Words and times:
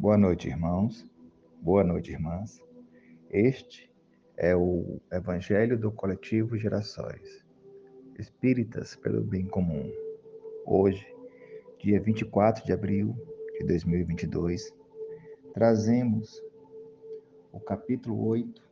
Boa 0.00 0.16
noite, 0.16 0.46
irmãos. 0.46 1.04
Boa 1.60 1.82
noite, 1.82 2.12
irmãs. 2.12 2.62
Este 3.32 3.90
é 4.36 4.54
o 4.54 5.00
Evangelho 5.10 5.76
do 5.76 5.90
Coletivo 5.90 6.56
Gerações 6.56 7.44
Espíritas 8.16 8.94
pelo 8.94 9.20
Bem 9.20 9.44
Comum. 9.48 9.90
Hoje, 10.64 11.04
dia 11.80 12.00
24 12.00 12.64
de 12.64 12.72
abril 12.72 13.12
de 13.58 13.66
2022, 13.66 14.72
trazemos 15.52 16.40
o 17.50 17.58
capítulo 17.58 18.24
8. 18.24 18.62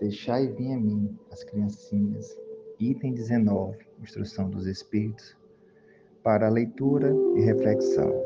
Deixai 0.00 0.48
vir 0.48 0.74
a 0.74 0.78
mim 0.78 1.18
as 1.32 1.42
criancinhas, 1.44 2.38
item 2.78 3.14
19, 3.14 3.78
Instrução 4.02 4.50
dos 4.50 4.66
Espíritos, 4.66 5.34
para 6.22 6.50
leitura 6.50 7.10
e 7.34 7.40
reflexão. 7.40 8.25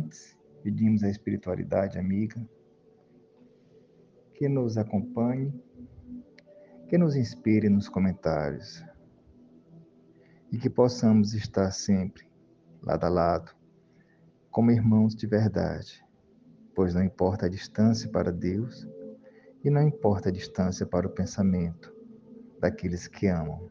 Antes, 0.00 0.34
pedimos 0.62 1.02
à 1.02 1.10
espiritualidade 1.10 1.98
amiga 1.98 2.40
que 4.32 4.48
nos 4.48 4.78
acompanhe, 4.78 5.52
que 6.88 6.96
nos 6.96 7.14
inspire 7.16 7.68
nos 7.68 7.86
comentários 7.86 8.82
e 10.50 10.56
que 10.56 10.70
possamos 10.70 11.34
estar 11.34 11.70
sempre 11.70 12.26
lado 12.82 13.04
a 13.04 13.08
lado, 13.10 13.54
como 14.50 14.70
irmãos 14.70 15.14
de 15.14 15.26
verdade, 15.26 16.02
pois 16.74 16.94
não 16.94 17.04
importa 17.04 17.44
a 17.44 17.50
distância 17.50 18.08
para 18.08 18.32
Deus 18.32 18.88
e 19.62 19.68
não 19.68 19.82
importa 19.82 20.30
a 20.30 20.32
distância 20.32 20.86
para 20.86 21.06
o 21.06 21.10
pensamento 21.10 21.94
daqueles 22.58 23.06
que 23.06 23.26
amam 23.26 23.70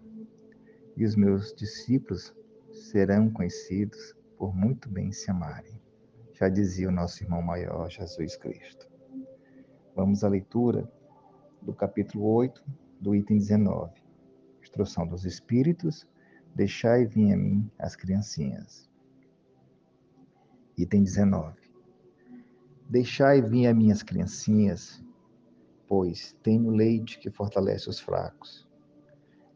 e 0.95 1.03
os 1.03 1.16
meus 1.16 1.55
discípulos 1.55 2.35
serão 2.71 3.31
conhecidos 3.31 4.16
por 4.38 4.55
muito 4.55 4.88
bem 4.88 5.11
se 5.11 5.31
amarem. 5.31 5.78
Já 6.39 6.48
dizia 6.48 6.88
o 6.88 6.91
nosso 6.91 7.21
irmão 7.23 7.41
maior, 7.41 7.89
Jesus 7.89 8.38
Cristo. 8.38 8.88
Vamos 9.95 10.23
à 10.23 10.30
leitura 10.30 10.89
do 11.61 11.73
capítulo 11.73 12.25
8, 12.25 12.63
do 13.02 13.13
item 13.13 13.38
19. 13.38 13.91
Instrução 14.61 15.05
dos 15.05 15.25
Espíritos, 15.25 16.08
deixai 16.55 17.05
vir 17.05 17.33
a 17.33 17.38
mim 17.38 17.69
as 17.78 17.95
criancinhas. 17.95 18.89
Item 20.78 21.03
19. 21.03 21.58
Deixai 22.89 23.41
vir 23.41 23.67
a 23.67 23.73
minhas 23.73 24.02
criancinhas, 24.02 25.03
pois 25.88 26.33
tenho 26.41 26.72
leite 26.72 27.19
que 27.19 27.30
fortalece 27.30 27.89
os 27.89 28.00
fracos 28.00 28.69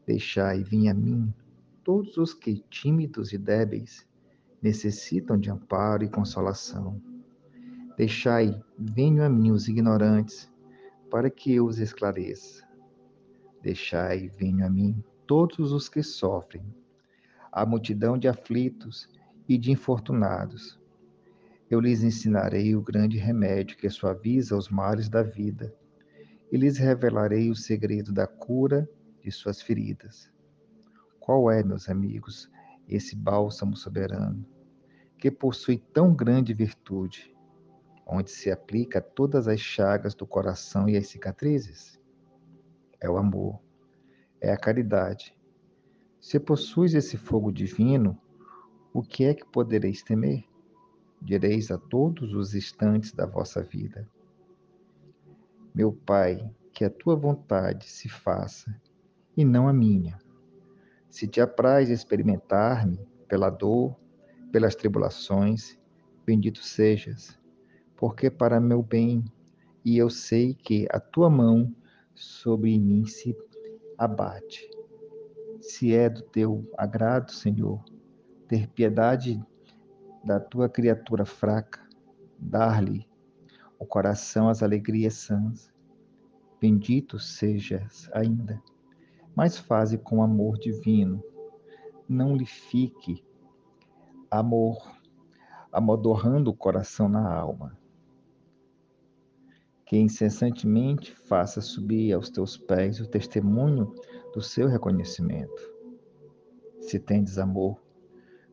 Deixai 0.06 0.62
vir 0.62 0.88
a 0.88 0.94
mim 0.94 1.32
todos 1.82 2.18
os 2.18 2.34
que, 2.34 2.62
tímidos 2.68 3.32
e 3.32 3.38
débeis, 3.38 4.06
necessitam 4.64 5.38
de 5.38 5.50
amparo 5.50 6.04
e 6.04 6.08
consolação. 6.08 6.98
Deixai, 7.98 8.58
venham 8.78 9.22
a 9.22 9.28
mim 9.28 9.50
os 9.50 9.68
ignorantes, 9.68 10.50
para 11.10 11.28
que 11.28 11.52
eu 11.52 11.66
os 11.66 11.78
esclareça. 11.78 12.66
Deixai, 13.62 14.30
venham 14.38 14.66
a 14.66 14.70
mim 14.70 15.04
todos 15.26 15.70
os 15.70 15.86
que 15.86 16.02
sofrem, 16.02 16.64
a 17.52 17.66
multidão 17.66 18.16
de 18.16 18.26
aflitos 18.26 19.06
e 19.46 19.58
de 19.58 19.70
infortunados. 19.70 20.80
Eu 21.70 21.78
lhes 21.78 22.02
ensinarei 22.02 22.74
o 22.74 22.80
grande 22.80 23.18
remédio 23.18 23.76
que 23.76 23.90
suaviza 23.90 24.56
os 24.56 24.70
males 24.70 25.10
da 25.10 25.22
vida, 25.22 25.74
e 26.50 26.56
lhes 26.56 26.78
revelarei 26.78 27.50
o 27.50 27.54
segredo 27.54 28.14
da 28.14 28.26
cura 28.26 28.88
de 29.22 29.30
suas 29.30 29.60
feridas. 29.60 30.32
Qual 31.20 31.50
é, 31.50 31.62
meus 31.62 31.90
amigos, 31.90 32.50
esse 32.88 33.14
bálsamo 33.14 33.76
soberano, 33.76 34.53
que 35.24 35.30
possui 35.30 35.78
tão 35.78 36.14
grande 36.14 36.52
virtude, 36.52 37.34
onde 38.06 38.30
se 38.30 38.50
aplica 38.50 39.00
todas 39.00 39.48
as 39.48 39.58
chagas 39.58 40.14
do 40.14 40.26
coração 40.26 40.86
e 40.86 40.98
as 40.98 41.06
cicatrizes? 41.06 41.98
É 43.00 43.08
o 43.08 43.16
amor, 43.16 43.58
é 44.38 44.52
a 44.52 44.56
caridade. 44.58 45.34
Se 46.20 46.38
possuis 46.38 46.92
esse 46.92 47.16
fogo 47.16 47.50
divino, 47.50 48.20
o 48.92 49.02
que 49.02 49.24
é 49.24 49.32
que 49.32 49.46
podereis 49.46 50.02
temer? 50.02 50.44
Direis 51.22 51.70
a 51.70 51.78
todos 51.78 52.34
os 52.34 52.54
instantes 52.54 53.10
da 53.10 53.24
vossa 53.24 53.62
vida. 53.62 54.06
Meu 55.74 55.90
Pai, 55.90 56.54
que 56.70 56.84
a 56.84 56.90
tua 56.90 57.16
vontade 57.16 57.88
se 57.88 58.10
faça 58.10 58.78
e 59.34 59.42
não 59.42 59.68
a 59.68 59.72
minha. 59.72 60.18
Se 61.08 61.26
te 61.26 61.40
apraz 61.40 61.88
experimentar-me 61.88 62.98
pela 63.26 63.48
dor, 63.48 64.03
pelas 64.54 64.76
tribulações, 64.76 65.76
bendito 66.24 66.62
sejas, 66.62 67.36
porque 67.96 68.30
para 68.30 68.60
meu 68.60 68.84
bem, 68.84 69.24
e 69.84 69.98
eu 69.98 70.08
sei 70.08 70.54
que 70.54 70.86
a 70.92 71.00
tua 71.00 71.28
mão 71.28 71.74
sobre 72.14 72.78
mim 72.78 73.04
se 73.04 73.36
abate. 73.98 74.70
Se 75.58 75.92
é 75.92 76.08
do 76.08 76.22
teu 76.22 76.70
agrado, 76.78 77.32
Senhor, 77.32 77.84
ter 78.46 78.68
piedade 78.68 79.44
da 80.22 80.38
tua 80.38 80.68
criatura 80.68 81.24
fraca, 81.24 81.80
dar-lhe 82.38 83.08
o 83.76 83.84
coração 83.84 84.48
as 84.48 84.62
alegrias 84.62 85.14
sãs. 85.14 85.68
Bendito 86.60 87.18
sejas 87.18 88.08
ainda 88.12 88.62
mas 89.34 89.58
faze 89.58 89.98
com 89.98 90.22
amor 90.22 90.56
divino. 90.58 91.20
Não 92.08 92.36
lhe 92.36 92.46
fique 92.46 93.24
amor 94.38 94.94
amodorrando 95.72 96.50
o 96.50 96.56
coração 96.56 97.08
na 97.08 97.32
alma. 97.32 97.76
Que 99.84 99.96
incessantemente 99.96 101.12
faça 101.12 101.60
subir 101.60 102.12
aos 102.12 102.30
teus 102.30 102.56
pés 102.56 103.00
o 103.00 103.08
testemunho 103.08 103.92
do 104.32 104.40
seu 104.40 104.68
reconhecimento. 104.68 105.72
Se 106.80 106.98
tendes 106.98 107.38
amor, 107.38 107.82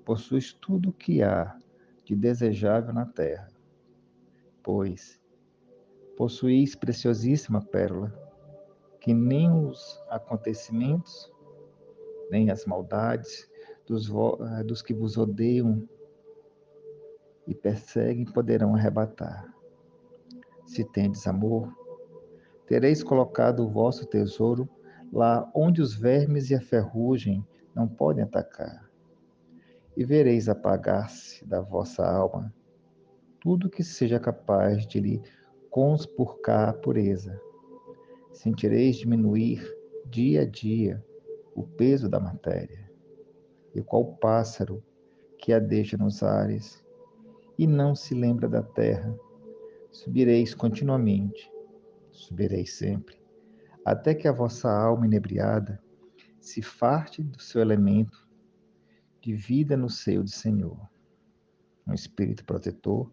possuis 0.03 0.53
tudo 0.53 0.89
o 0.89 0.93
que 0.93 1.21
há 1.21 1.57
de 2.03 2.15
desejável 2.15 2.93
na 2.93 3.05
terra, 3.05 3.47
pois 4.63 5.21
possuís 6.17 6.75
preciosíssima 6.75 7.61
pérola 7.61 8.11
que 8.99 9.13
nem 9.13 9.51
os 9.51 9.99
acontecimentos, 10.09 11.31
nem 12.29 12.49
as 12.51 12.65
maldades 12.65 13.50
dos, 13.91 14.09
eh, 14.09 14.63
dos 14.63 14.81
que 14.81 14.93
vos 14.93 15.17
odeiam 15.17 15.85
e 17.45 17.53
perseguem 17.53 18.23
poderão 18.23 18.73
arrebatar. 18.73 19.53
Se 20.65 20.85
tendes 20.85 21.27
amor, 21.27 21.69
tereis 22.65 23.03
colocado 23.03 23.65
o 23.65 23.69
vosso 23.69 24.05
tesouro 24.05 24.69
lá 25.11 25.51
onde 25.53 25.81
os 25.81 25.93
vermes 25.93 26.49
e 26.49 26.55
a 26.55 26.61
ferrugem 26.61 27.45
não 27.75 27.85
podem 27.85 28.23
atacar. 28.23 28.89
E 29.97 30.05
vereis 30.05 30.47
apagar-se 30.47 31.43
da 31.45 31.59
vossa 31.59 32.05
alma 32.05 32.53
tudo 33.41 33.69
que 33.69 33.83
seja 33.83 34.19
capaz 34.19 34.85
de 34.87 34.99
lhe 34.99 35.21
conspurcar 35.69 36.69
a 36.69 36.73
pureza 36.73 37.41
sentireis 38.31 38.95
diminuir 38.97 39.61
dia 40.05 40.43
a 40.43 40.45
dia 40.45 41.03
o 41.55 41.63
peso 41.63 42.07
da 42.07 42.19
matéria, 42.19 42.90
e 43.73 43.81
qual 43.81 44.15
pássaro 44.17 44.83
que 45.37 45.53
a 45.53 45.59
deixa 45.59 45.97
nos 45.97 46.21
ares 46.23 46.83
e 47.57 47.65
não 47.67 47.95
se 47.95 48.13
lembra 48.13 48.47
da 48.47 48.61
terra, 48.63 49.15
subireis 49.91 50.53
continuamente, 50.53 51.51
subireis 52.11 52.73
sempre, 52.73 53.21
até 53.85 54.13
que 54.13 54.27
a 54.27 54.31
vossa 54.31 54.71
alma 54.71 55.05
inebriada 55.05 55.81
se 56.39 56.61
farte 56.61 57.21
do 57.23 57.41
seu 57.41 57.61
elemento 57.61 58.27
de 59.21 59.33
vida 59.33 59.77
no 59.77 59.89
seio 59.89 60.23
do 60.23 60.29
Senhor. 60.29 60.89
Um 61.87 61.93
espírito 61.93 62.43
protetor, 62.45 63.11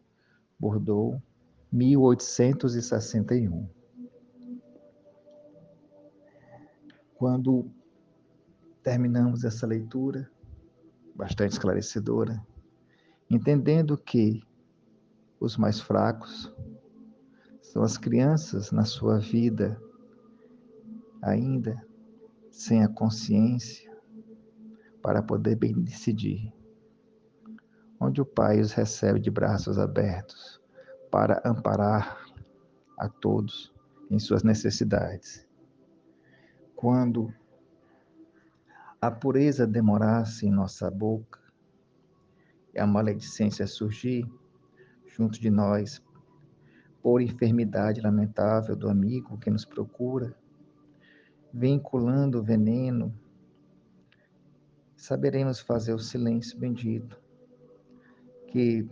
Bordeaux, 0.58 1.20
1861. 1.70 3.68
Quando 7.14 7.70
terminamos 8.82 9.44
essa 9.44 9.66
leitura, 9.66 10.30
bastante 11.18 11.50
esclarecedora, 11.50 12.40
entendendo 13.28 13.98
que 13.98 14.40
os 15.40 15.56
mais 15.56 15.80
fracos 15.80 16.54
são 17.60 17.82
as 17.82 17.98
crianças 17.98 18.70
na 18.70 18.84
sua 18.84 19.18
vida 19.18 19.82
ainda 21.20 21.84
sem 22.52 22.84
a 22.84 22.88
consciência 22.88 23.92
para 25.02 25.20
poder 25.20 25.56
bem 25.56 25.74
decidir, 25.74 26.52
onde 27.98 28.20
o 28.20 28.24
Pai 28.24 28.60
os 28.60 28.72
recebe 28.72 29.18
de 29.18 29.28
braços 29.30 29.76
abertos 29.76 30.60
para 31.10 31.42
amparar 31.44 32.16
a 32.96 33.08
todos 33.08 33.74
em 34.08 34.20
suas 34.20 34.44
necessidades. 34.44 35.44
Quando 36.76 37.34
a 39.00 39.10
pureza 39.10 39.66
demorasse 39.66 40.46
em 40.46 40.50
nossa 40.50 40.90
boca 40.90 41.40
e 42.74 42.80
a 42.80 42.86
maledicência 42.86 43.66
surgir 43.66 44.28
junto 45.06 45.40
de 45.40 45.50
nós, 45.50 46.02
por 47.02 47.20
enfermidade 47.20 48.00
lamentável 48.00 48.74
do 48.74 48.88
amigo 48.88 49.38
que 49.38 49.50
nos 49.50 49.64
procura, 49.64 50.34
vinculando 51.52 52.38
o 52.38 52.42
veneno, 52.42 53.14
saberemos 54.96 55.60
fazer 55.60 55.94
o 55.94 55.98
silêncio 55.98 56.58
bendito, 56.58 57.20
que 58.48 58.88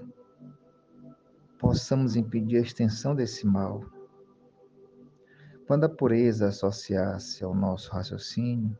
possamos 1.58 2.16
impedir 2.16 2.58
a 2.58 2.62
extensão 2.62 3.14
desse 3.14 3.46
mal. 3.46 3.84
Quando 5.66 5.84
a 5.84 5.88
pureza 5.88 6.48
associar-se 6.48 7.42
ao 7.42 7.54
nosso 7.54 7.90
raciocínio, 7.90 8.78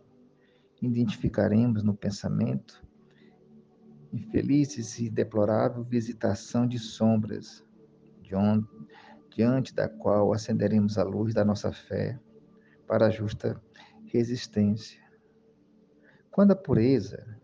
identificaremos 0.87 1.83
no 1.83 1.95
pensamento 1.95 2.87
infelizes 4.13 4.99
e 4.99 5.11
deplorável 5.11 5.85
visitação 5.85 6.67
de 6.67 6.79
sombras, 6.79 7.65
de 8.23 8.35
onde, 8.35 8.67
diante 9.31 9.75
da 9.75 9.89
qual 9.89 10.33
acenderemos 10.33 10.97
a 10.97 11.03
luz 11.03 11.35
da 11.35 11.45
nossa 11.45 11.73
fé 11.73 12.19
para 12.87 13.07
a 13.07 13.11
justa 13.11 13.61
resistência. 14.07 15.01
Quando 16.31 16.53
a 16.53 16.57
pureza 16.57 17.39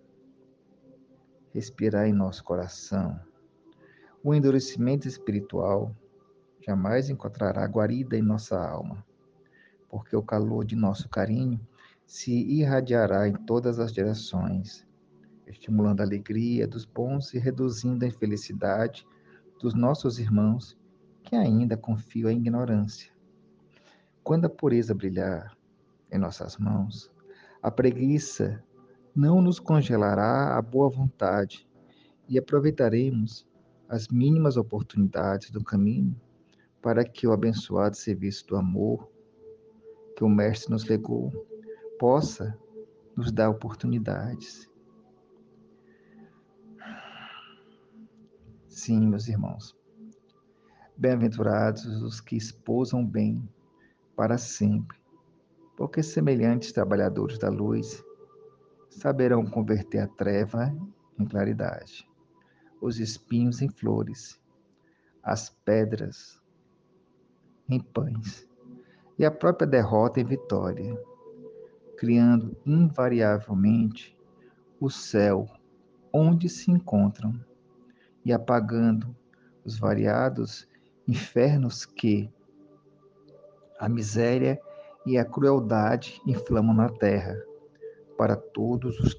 respirar 1.52 2.06
em 2.06 2.12
nosso 2.12 2.42
coração, 2.42 3.20
o 4.24 4.34
endurecimento 4.34 5.06
espiritual 5.06 5.94
jamais 6.64 7.10
encontrará 7.10 7.66
guarida 7.66 8.16
em 8.16 8.22
nossa 8.22 8.58
alma, 8.58 9.04
porque 9.88 10.16
o 10.16 10.22
calor 10.22 10.64
de 10.64 10.76
nosso 10.76 11.08
carinho 11.08 11.60
se 12.12 12.30
irradiará 12.30 13.26
em 13.26 13.32
todas 13.32 13.78
as 13.78 13.90
direções, 13.90 14.86
estimulando 15.46 16.02
a 16.02 16.04
alegria 16.04 16.68
dos 16.68 16.84
bons 16.84 17.32
e 17.32 17.38
reduzindo 17.38 18.04
a 18.04 18.08
infelicidade 18.08 19.06
dos 19.58 19.72
nossos 19.72 20.18
irmãos 20.18 20.78
que 21.22 21.34
ainda 21.34 21.74
confiam 21.74 22.30
em 22.30 22.36
ignorância. 22.36 23.10
Quando 24.22 24.44
a 24.44 24.50
pureza 24.50 24.94
brilhar 24.94 25.56
em 26.12 26.18
nossas 26.18 26.58
mãos, 26.58 27.10
a 27.62 27.70
preguiça 27.70 28.62
não 29.16 29.40
nos 29.40 29.58
congelará 29.58 30.54
a 30.58 30.60
boa 30.60 30.90
vontade 30.90 31.66
e 32.28 32.38
aproveitaremos 32.38 33.48
as 33.88 34.08
mínimas 34.08 34.58
oportunidades 34.58 35.50
do 35.50 35.64
caminho 35.64 36.14
para 36.82 37.06
que 37.06 37.26
o 37.26 37.32
abençoado 37.32 37.96
serviço 37.96 38.46
do 38.48 38.56
amor 38.56 39.10
que 40.14 40.22
o 40.22 40.28
Mestre 40.28 40.70
nos 40.70 40.84
legou 40.84 41.50
possa 41.98 42.58
nos 43.16 43.30
dar 43.30 43.50
oportunidades. 43.50 44.68
Sim, 48.68 49.06
meus 49.06 49.28
irmãos. 49.28 49.76
Bem-aventurados 50.96 51.84
os 52.02 52.20
que 52.20 52.36
esposam 52.36 53.04
bem 53.04 53.46
para 54.16 54.38
sempre, 54.38 54.98
porque 55.76 56.02
semelhantes 56.02 56.72
trabalhadores 56.72 57.38
da 57.38 57.48
luz 57.48 58.02
saberão 58.90 59.44
converter 59.44 60.00
a 60.00 60.08
treva 60.08 60.74
em 61.18 61.24
claridade, 61.24 62.08
os 62.80 62.98
espinhos 62.98 63.62
em 63.62 63.68
flores, 63.68 64.40
as 65.22 65.50
pedras 65.50 66.40
em 67.68 67.80
pães 67.80 68.48
e 69.18 69.24
a 69.24 69.30
própria 69.30 69.66
derrota 69.66 70.20
em 70.20 70.24
vitória, 70.24 70.98
criando 72.02 72.56
invariavelmente 72.66 74.18
o 74.80 74.90
céu 74.90 75.48
onde 76.12 76.48
se 76.48 76.68
encontram 76.68 77.32
e 78.24 78.32
apagando 78.32 79.14
os 79.64 79.78
variados 79.78 80.68
infernos 81.06 81.86
que 81.86 82.28
a 83.78 83.88
miséria 83.88 84.60
e 85.06 85.16
a 85.16 85.24
crueldade 85.24 86.20
inflamam 86.26 86.74
na 86.74 86.88
terra 86.88 87.40
para 88.18 88.34
todos 88.34 88.98
os, 88.98 89.16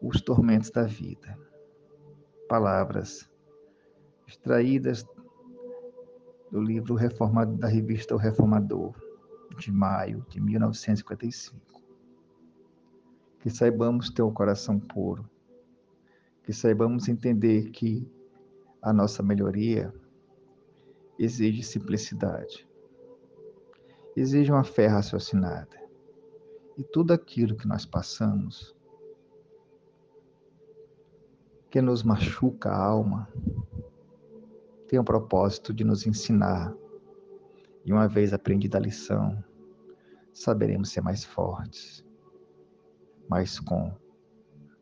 os 0.00 0.20
tormentos 0.20 0.70
da 0.70 0.84
vida. 0.84 1.36
Palavras 2.48 3.28
extraídas 4.28 5.04
do 6.52 6.62
livro 6.62 6.94
Reformado 6.94 7.56
da 7.56 7.66
revista 7.66 8.14
O 8.14 8.16
Reformador, 8.16 8.94
de 9.58 9.72
maio 9.72 10.24
de 10.28 10.40
1955. 10.40 11.69
Que 13.40 13.50
saibamos 13.50 14.10
ter 14.10 14.22
um 14.22 14.32
coração 14.32 14.78
puro, 14.78 15.28
que 16.44 16.52
saibamos 16.52 17.08
entender 17.08 17.70
que 17.70 18.06
a 18.82 18.92
nossa 18.92 19.22
melhoria 19.22 19.92
exige 21.18 21.62
simplicidade, 21.62 22.66
exige 24.16 24.50
uma 24.50 24.64
fé 24.64 24.86
raciocinada. 24.86 25.78
E 26.78 26.82
tudo 26.82 27.12
aquilo 27.12 27.56
que 27.56 27.68
nós 27.68 27.84
passamos, 27.84 28.74
que 31.70 31.82
nos 31.82 32.02
machuca 32.02 32.70
a 32.70 32.84
alma, 32.84 33.28
tem 34.88 34.98
o 34.98 35.04
propósito 35.04 35.72
de 35.72 35.84
nos 35.84 36.06
ensinar. 36.06 36.74
E 37.84 37.92
uma 37.92 38.08
vez 38.08 38.32
aprendida 38.32 38.78
a 38.78 38.80
lição, 38.80 39.42
saberemos 40.32 40.90
ser 40.90 41.00
mais 41.00 41.22
fortes, 41.22 42.04
mas 43.30 43.60
com 43.60 43.92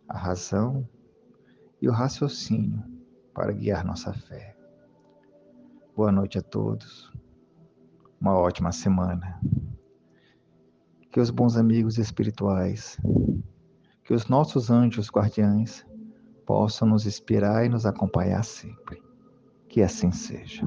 a 0.09 0.17
razão 0.17 0.89
e 1.83 1.89
o 1.89 1.93
raciocínio 1.93 2.83
para 3.35 3.53
guiar 3.53 3.85
nossa 3.85 4.11
fé. 4.15 4.57
Boa 5.95 6.11
noite 6.11 6.39
a 6.39 6.43
todos. 6.43 7.13
Uma 8.19 8.35
ótima 8.39 8.73
semana. 8.73 9.39
Que 11.13 11.21
os 11.21 11.29
bons 11.29 11.59
amigos 11.59 11.99
espirituais, 11.99 12.99
que 14.03 14.15
os 14.15 14.29
nossos 14.29 14.71
anjos 14.71 15.11
guardiães 15.11 15.87
possam 16.47 16.89
nos 16.89 17.05
inspirar 17.05 17.67
e 17.67 17.69
nos 17.69 17.85
acompanhar 17.85 18.45
sempre. 18.45 19.03
Que 19.69 19.83
assim 19.83 20.11
seja. 20.11 20.67